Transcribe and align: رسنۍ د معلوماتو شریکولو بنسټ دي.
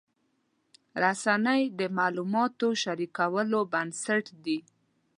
رسنۍ 1.03 1.61
د 1.79 1.81
معلوماتو 1.97 2.67
شریکولو 2.83 3.59
بنسټ 3.71 4.25
دي. 4.43 4.59